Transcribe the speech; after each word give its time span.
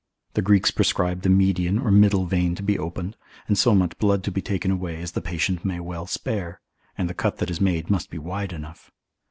The 0.33 0.41
Greeks 0.41 0.71
prescribe 0.71 1.21
the 1.21 1.29
median 1.29 1.77
or 1.77 1.91
middle 1.91 2.25
vein 2.25 2.55
to 2.55 2.63
be 2.63 2.79
opened, 2.79 3.15
and 3.47 3.55
so 3.55 3.75
much 3.75 3.95
blood 3.99 4.23
to 4.23 4.31
be 4.31 4.41
taken 4.41 4.71
away 4.71 4.99
as 4.99 5.11
the 5.11 5.21
patient 5.21 5.63
may 5.63 5.79
well 5.79 6.07
spare, 6.07 6.59
and 6.97 7.07
the 7.07 7.13
cut 7.13 7.37
that 7.37 7.51
is 7.51 7.61
made 7.61 7.91
must 7.91 8.09
be 8.09 8.17
wide 8.17 8.51
enough. 8.51 8.89